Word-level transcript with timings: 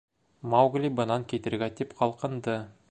Маугли 0.53 0.91
бынан 1.01 1.27
китергә 1.35 1.71
тип 1.81 1.97
ҡалҡынды. 2.03 2.61